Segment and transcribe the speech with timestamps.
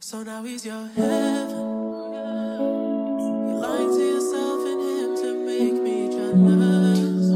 [0.00, 1.50] So now he's your heaven.
[3.48, 7.28] You're lying to yourself and him to make me jealous.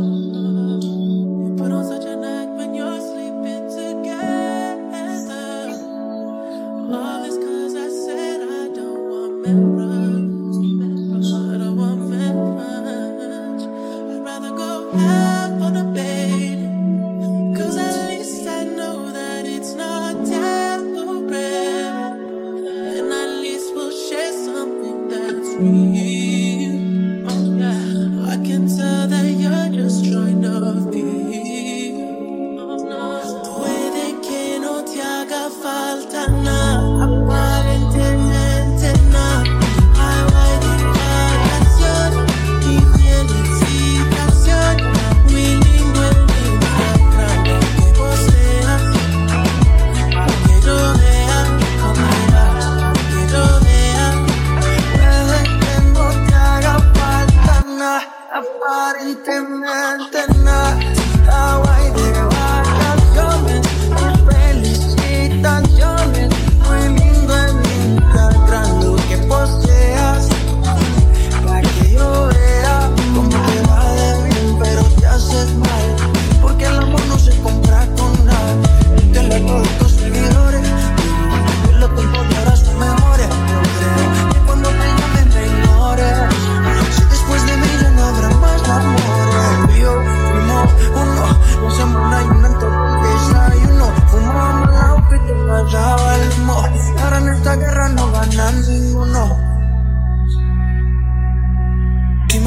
[1.45, 5.43] You put on such an act when you're sleeping together.
[6.95, 9.92] All this cause I said I don't want memories.
[25.63, 26.22] free.
[58.43, 59.63] Amar y tener.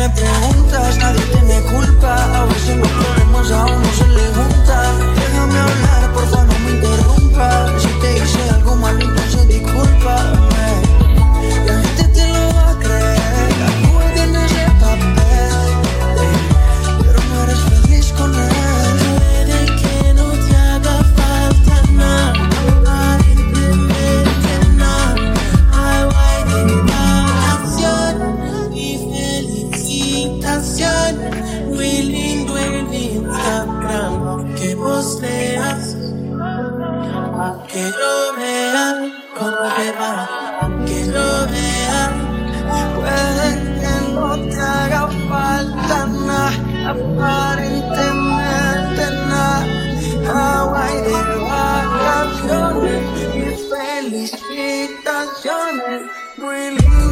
[0.08, 2.95] me preguntas, nadie tiene culpa, a veces no
[31.06, 35.96] Señor, willing, willing, Abraham, aunque vos leas,
[37.38, 40.16] aunque lo vean, como te va,
[40.62, 42.14] aunque lo vean,
[42.96, 43.48] puede
[43.82, 49.64] que no te haga falta nada, aparentemente nada,
[50.28, 51.20] Hawaii de
[51.52, 53.02] vacaciones,
[53.36, 56.00] mis felicitaciones,
[56.40, 57.05] willing.